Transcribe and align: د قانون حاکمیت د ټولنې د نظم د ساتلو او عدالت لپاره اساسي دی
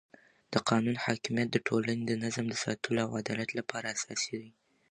د 0.53 0.55
قانون 0.69 0.95
حاکمیت 1.05 1.49
د 1.51 1.57
ټولنې 1.67 2.03
د 2.07 2.13
نظم 2.23 2.45
د 2.49 2.55
ساتلو 2.63 2.99
او 3.05 3.11
عدالت 3.21 3.49
لپاره 3.59 3.93
اساسي 3.95 4.35
دی 4.43 4.51